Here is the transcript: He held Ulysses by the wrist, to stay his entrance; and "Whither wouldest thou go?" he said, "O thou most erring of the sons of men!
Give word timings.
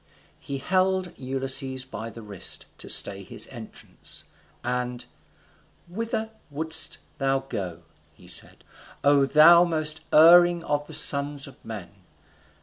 He 0.39 0.57
held 0.57 1.13
Ulysses 1.15 1.85
by 1.85 2.09
the 2.09 2.23
wrist, 2.23 2.65
to 2.79 2.89
stay 2.89 3.21
his 3.21 3.45
entrance; 3.49 4.23
and 4.63 5.05
"Whither 5.87 6.31
wouldest 6.49 6.97
thou 7.19 7.37
go?" 7.41 7.83
he 8.15 8.27
said, 8.27 8.63
"O 9.03 9.27
thou 9.27 9.63
most 9.63 10.01
erring 10.11 10.63
of 10.63 10.87
the 10.87 10.95
sons 10.95 11.45
of 11.45 11.63
men! 11.63 11.91